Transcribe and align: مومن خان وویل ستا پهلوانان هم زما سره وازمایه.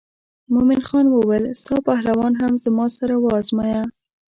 مومن 0.53 0.81
خان 0.87 1.05
وویل 1.09 1.45
ستا 1.61 1.75
پهلوانان 1.87 2.33
هم 2.43 2.53
زما 2.65 2.85
سره 2.97 3.15
وازمایه. 3.25 3.83